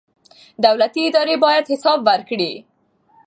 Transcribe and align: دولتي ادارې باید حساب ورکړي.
دولتي 0.65 1.01
ادارې 1.09 1.35
باید 1.45 1.65
حساب 1.71 1.99
ورکړي. 2.07 2.51